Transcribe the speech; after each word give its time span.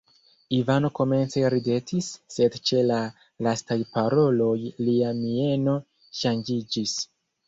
Ivano 0.59 0.87
komence 0.99 1.41
ridetis, 1.53 2.07
sed 2.35 2.57
ĉe 2.69 2.79
la 2.91 2.97
lastaj 3.47 3.77
paroloj 3.97 4.55
lia 4.87 5.13
mieno 5.19 5.77
ŝanĝiĝis. 6.23 6.97